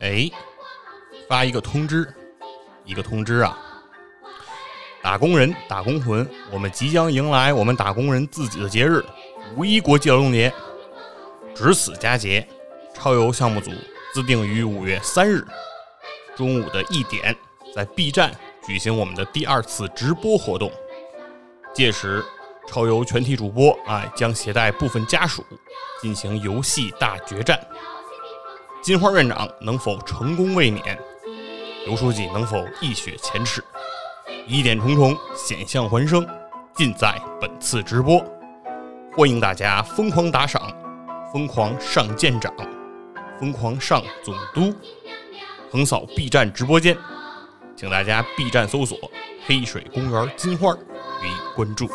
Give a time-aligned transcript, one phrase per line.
[0.00, 0.30] 哎，
[1.28, 2.12] 发一个通知，
[2.84, 3.56] 一个通知啊！
[5.02, 9.04] 打工人、打工魂，我们即将迎来我们打工人自己的节日——
[9.56, 10.52] 五一国际劳动节。
[11.54, 12.46] 值此佳节，
[12.94, 13.70] 超游项目组
[14.14, 15.44] 自定于五月三日
[16.36, 17.34] 中午的一点，
[17.74, 18.32] 在 B 站
[18.66, 20.70] 举行我们的第二次直播活动。
[21.74, 22.24] 届时，
[22.66, 25.44] 超游全体主播啊将携带部分家属
[26.00, 27.60] 进行游戏大决战。
[28.82, 30.98] 金花院长能否成功卫冕？
[31.86, 33.62] 刘书记能否一雪前耻？
[34.46, 36.26] 疑点重重，险象环生，
[36.74, 38.24] 尽在本次直播。
[39.16, 40.72] 欢迎大家疯狂打赏，
[41.32, 42.52] 疯狂上舰长，
[43.38, 44.74] 疯狂上总督，
[45.70, 46.96] 横扫 B 站直播间，
[47.76, 48.98] 请大家 B 站搜索
[49.46, 50.72] “黑水公园金花”
[51.22, 51.88] 予以关注。